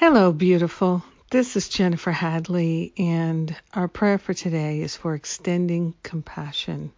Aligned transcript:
Hello, 0.00 0.30
beautiful. 0.30 1.02
This 1.32 1.56
is 1.56 1.68
Jennifer 1.68 2.12
Hadley, 2.12 2.92
and 2.96 3.52
our 3.74 3.88
prayer 3.88 4.16
for 4.16 4.32
today 4.32 4.80
is 4.80 4.94
for 4.94 5.16
extending 5.16 5.92
compassion, 6.04 6.92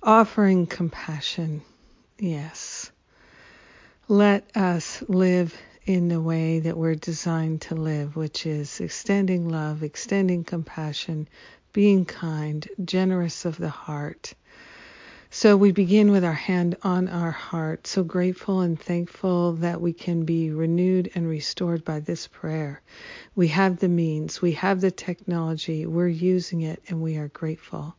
offering 0.00 0.68
compassion. 0.68 1.62
Yes. 2.16 2.92
Let 4.06 4.48
us 4.56 5.02
live 5.08 5.60
in 5.86 6.06
the 6.06 6.20
way 6.20 6.60
that 6.60 6.76
we're 6.76 6.94
designed 6.94 7.62
to 7.62 7.74
live, 7.74 8.14
which 8.14 8.46
is 8.46 8.78
extending 8.78 9.48
love, 9.48 9.82
extending 9.82 10.44
compassion, 10.44 11.26
being 11.72 12.04
kind, 12.04 12.68
generous 12.84 13.44
of 13.44 13.58
the 13.58 13.70
heart 13.70 14.34
so 15.36 15.56
we 15.56 15.72
begin 15.72 16.12
with 16.12 16.24
our 16.24 16.32
hand 16.32 16.76
on 16.84 17.08
our 17.08 17.32
heart, 17.32 17.88
so 17.88 18.04
grateful 18.04 18.60
and 18.60 18.80
thankful 18.80 19.54
that 19.54 19.80
we 19.80 19.92
can 19.92 20.24
be 20.24 20.52
renewed 20.52 21.10
and 21.16 21.28
restored 21.28 21.84
by 21.84 21.98
this 21.98 22.28
prayer. 22.28 22.80
We 23.34 23.48
have 23.48 23.80
the 23.80 23.88
means, 23.88 24.40
we 24.40 24.52
have 24.52 24.80
the 24.80 24.92
technology, 24.92 25.86
we're 25.86 26.06
using 26.06 26.60
it, 26.60 26.80
and 26.86 27.02
we 27.02 27.16
are 27.16 27.26
grateful. 27.26 27.96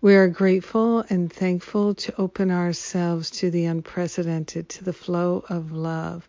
We 0.00 0.14
are 0.14 0.28
grateful 0.28 1.04
and 1.10 1.32
thankful 1.32 1.94
to 1.94 2.14
open 2.20 2.52
ourselves 2.52 3.30
to 3.32 3.50
the 3.50 3.64
unprecedented, 3.64 4.68
to 4.68 4.84
the 4.84 4.92
flow 4.92 5.44
of 5.48 5.72
love, 5.72 6.28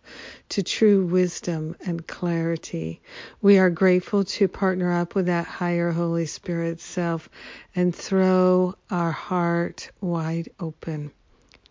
to 0.50 0.64
true 0.64 1.06
wisdom 1.06 1.76
and 1.86 2.08
clarity. 2.08 3.00
We 3.44 3.60
are 3.60 3.70
grateful 3.70 4.24
to 4.24 4.48
partner 4.48 4.92
up 4.92 5.14
with 5.14 5.28
that 5.28 5.46
higher 5.46 5.92
Holy 5.92 6.26
Spirit 6.26 6.82
self 6.82 7.30
and 7.76 7.96
throw 7.96 8.76
our 8.90 9.12
heart 9.12 9.92
wide 10.02 10.50
open 10.60 11.12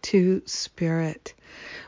to 0.02 0.42
Spirit. 0.46 1.34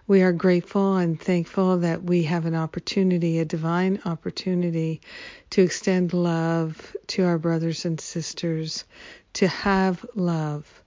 We 0.06 0.22
are 0.22 0.32
grateful 0.32 0.96
and 0.96 1.20
thankful 1.20 1.78
that 1.78 2.02
we 2.02 2.24
have 2.24 2.46
an 2.46 2.54
opportunity, 2.54 3.38
a 3.38 3.44
divine 3.44 4.00
opportunity, 4.04 5.00
to 5.50 5.62
extend 5.62 6.12
love 6.12 6.96
to 7.08 7.24
our 7.24 7.38
brothers 7.38 7.84
and 7.84 8.00
sisters, 8.00 8.84
to 9.34 9.46
have 9.46 10.04
love, 10.14 10.82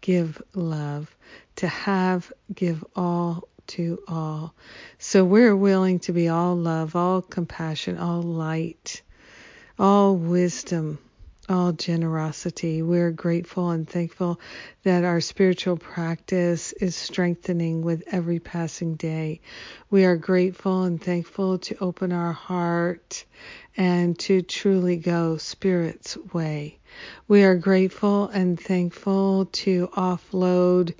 give 0.00 0.40
love, 0.54 1.14
to 1.56 1.66
have, 1.66 2.32
give 2.54 2.84
all 2.94 3.48
to 3.68 3.98
all. 4.08 4.54
So 4.98 5.24
we're 5.24 5.56
willing 5.56 5.98
to 6.00 6.12
be 6.12 6.28
all 6.28 6.56
love, 6.56 6.96
all 6.96 7.22
compassion, 7.22 7.98
all 7.98 8.22
light, 8.22 9.02
all 9.78 10.16
wisdom, 10.16 10.98
all 11.48 11.72
generosity. 11.72 12.82
We're 12.82 13.10
grateful 13.10 13.70
and 13.70 13.88
thankful 13.88 14.40
that 14.84 15.04
our 15.04 15.20
spiritual 15.20 15.76
practice 15.76 16.72
is 16.72 16.96
strengthening 16.96 17.82
with 17.82 18.02
every 18.06 18.40
passing 18.40 18.94
day. 18.94 19.40
We 19.90 20.04
are 20.04 20.16
grateful 20.16 20.82
and 20.84 21.02
thankful 21.02 21.58
to 21.58 21.76
open 21.80 22.12
our 22.12 22.32
heart 22.32 23.24
and 23.78 24.18
to 24.18 24.42
truly 24.42 24.96
go 24.96 25.36
Spirit's 25.36 26.16
way. 26.34 26.76
We 27.28 27.44
are 27.44 27.54
grateful 27.54 28.26
and 28.26 28.58
thankful 28.58 29.46
to 29.52 29.86
offload 29.96 30.94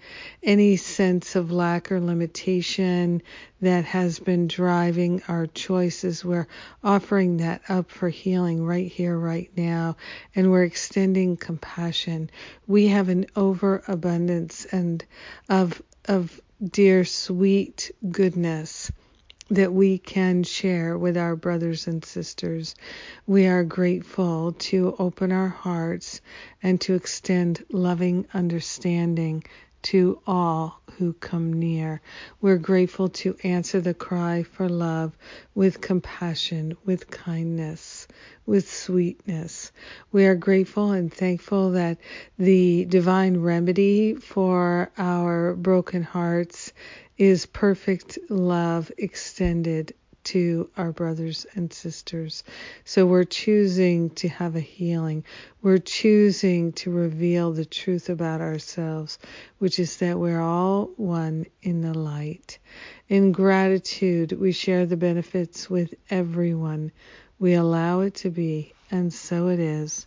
any 0.44 0.76
sense 0.76 1.34
of 1.34 1.50
lack 1.50 1.90
or 1.90 2.00
limitation 2.00 3.20
that 3.60 3.84
has 3.84 4.20
been 4.20 4.46
driving 4.46 5.22
our 5.26 5.48
choices. 5.48 6.24
We're 6.24 6.46
offering 6.84 7.38
that 7.38 7.62
up 7.68 7.90
for 7.90 8.08
healing 8.08 8.64
right 8.64 8.90
here, 8.90 9.18
right 9.18 9.50
now, 9.56 9.96
and 10.36 10.52
we're 10.52 10.62
extending 10.62 11.36
compassion. 11.36 12.30
We 12.68 12.86
have 12.88 13.08
an 13.08 13.26
overabundance 13.34 14.66
and 14.66 15.04
of 15.48 15.82
of 16.04 16.40
dear 16.64 17.04
sweet 17.04 17.90
goodness 18.08 18.92
that 19.50 19.72
we 19.72 19.98
can 19.98 20.42
share 20.42 20.98
with 20.98 21.16
our 21.16 21.34
brothers 21.36 21.86
and 21.86 22.04
sisters. 22.04 22.74
We 23.26 23.46
are 23.46 23.64
grateful 23.64 24.52
to 24.52 24.94
open 24.98 25.32
our 25.32 25.48
hearts 25.48 26.20
and 26.62 26.80
to 26.82 26.94
extend 26.94 27.64
loving 27.70 28.26
understanding 28.34 29.44
to 29.80 30.20
all 30.26 30.80
who 30.98 31.12
come 31.14 31.52
near. 31.52 32.00
We're 32.40 32.58
grateful 32.58 33.08
to 33.10 33.36
answer 33.44 33.80
the 33.80 33.94
cry 33.94 34.42
for 34.42 34.68
love 34.68 35.16
with 35.54 35.80
compassion, 35.80 36.76
with 36.84 37.10
kindness, 37.10 38.08
with 38.44 38.68
sweetness. 38.70 39.70
We 40.10 40.26
are 40.26 40.34
grateful 40.34 40.90
and 40.90 41.12
thankful 41.12 41.70
that 41.72 41.98
the 42.38 42.86
divine 42.86 43.38
remedy 43.38 44.14
for 44.14 44.90
our 44.98 45.54
broken 45.54 46.02
hearts 46.02 46.72
is 47.18 47.46
perfect 47.46 48.18
love 48.30 48.90
extended 48.96 49.92
to 50.24 50.68
our 50.76 50.92
brothers 50.92 51.46
and 51.54 51.72
sisters. 51.72 52.44
So 52.84 53.06
we're 53.06 53.24
choosing 53.24 54.10
to 54.10 54.28
have 54.28 54.56
a 54.56 54.60
healing. 54.60 55.24
We're 55.62 55.78
choosing 55.78 56.72
to 56.74 56.90
reveal 56.90 57.52
the 57.52 57.64
truth 57.64 58.10
about 58.10 58.42
ourselves, 58.42 59.18
which 59.58 59.78
is 59.78 59.96
that 59.98 60.18
we're 60.18 60.40
all 60.40 60.90
one 60.96 61.46
in 61.62 61.80
the 61.80 61.94
light. 61.96 62.58
In 63.08 63.32
gratitude, 63.32 64.32
we 64.32 64.52
share 64.52 64.84
the 64.84 64.98
benefits 64.98 65.70
with 65.70 65.94
everyone. 66.10 66.92
We 67.38 67.54
allow 67.54 68.00
it 68.00 68.14
to 68.16 68.30
be, 68.30 68.74
and 68.90 69.12
so 69.12 69.48
it 69.48 69.60
is. 69.60 70.06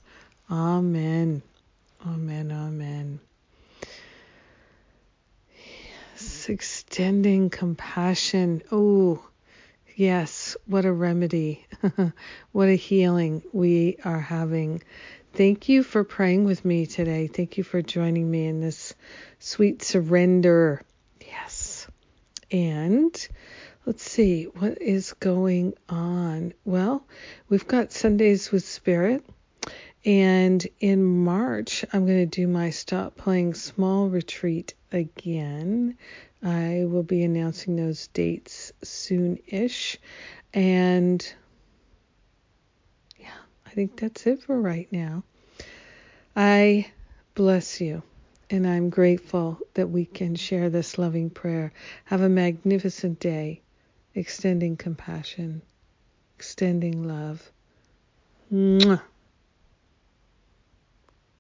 Amen. 0.51 1.41
Amen. 2.05 2.51
Amen. 2.51 3.19
Extending 6.49 7.49
compassion. 7.49 8.61
Oh, 8.71 9.23
yes, 9.95 10.57
what 10.65 10.85
a 10.85 10.91
remedy. 10.91 11.65
what 12.51 12.69
a 12.69 12.75
healing 12.75 13.43
we 13.53 13.97
are 14.03 14.19
having. 14.19 14.83
Thank 15.33 15.69
you 15.69 15.83
for 15.83 16.03
praying 16.03 16.43
with 16.43 16.65
me 16.65 16.85
today. 16.85 17.27
Thank 17.27 17.57
you 17.57 17.63
for 17.63 17.81
joining 17.81 18.29
me 18.29 18.47
in 18.47 18.59
this 18.59 18.93
sweet 19.39 19.81
surrender. 19.81 20.81
Yes. 21.21 21.87
And 22.51 23.27
let's 23.85 24.03
see, 24.03 24.43
what 24.43 24.81
is 24.81 25.13
going 25.13 25.73
on? 25.87 26.53
Well, 26.65 27.05
we've 27.47 27.67
got 27.67 27.93
Sundays 27.93 28.51
with 28.51 28.65
Spirit. 28.65 29.25
And 30.03 30.65
in 30.79 31.03
March, 31.03 31.85
I'm 31.93 32.05
going 32.07 32.19
to 32.19 32.25
do 32.25 32.47
my 32.47 32.71
Stop 32.71 33.17
Playing 33.17 33.53
Small 33.53 34.09
retreat 34.09 34.73
again. 34.91 35.97
I 36.43 36.85
will 36.87 37.03
be 37.03 37.23
announcing 37.23 37.75
those 37.75 38.07
dates 38.07 38.71
soon 38.83 39.37
ish. 39.45 39.99
And 40.55 41.33
yeah, 43.17 43.27
I 43.65 43.69
think 43.69 43.99
that's 43.99 44.25
it 44.25 44.41
for 44.41 44.59
right 44.59 44.87
now. 44.91 45.23
I 46.35 46.87
bless 47.35 47.79
you. 47.79 48.01
And 48.49 48.67
I'm 48.67 48.89
grateful 48.89 49.59
that 49.75 49.91
we 49.91 50.05
can 50.05 50.35
share 50.35 50.69
this 50.69 50.97
loving 50.97 51.29
prayer. 51.29 51.71
Have 52.05 52.21
a 52.21 52.27
magnificent 52.27 53.19
day, 53.19 53.61
extending 54.15 54.77
compassion, 54.77 55.61
extending 56.35 57.07
love. 57.07 57.51
Mwah. 58.51 59.01